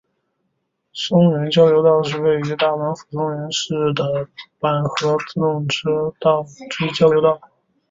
[0.93, 4.27] 松原交流道是位于大阪府松原市的
[4.59, 7.39] 阪和自动车道之交流道。